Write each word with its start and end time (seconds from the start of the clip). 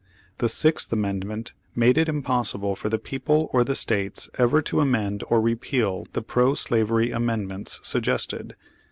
The 0.39 0.49
sixth 0.49 0.91
amendment 0.91 1.53
made 1.75 1.95
it 1.95 2.09
impossible 2.09 2.75
for 2.75 2.89
the 2.89 2.97
people 2.97 3.51
or 3.53 3.63
the 3.63 3.75
States 3.75 4.31
ever 4.39 4.59
to 4.63 4.79
amend 4.81 5.23
or 5.29 5.39
repeal 5.39 6.07
the 6.13 6.23
pro 6.23 6.55
slavery 6.55 7.11
amendments 7.11 7.79
suggested. 7.83 8.55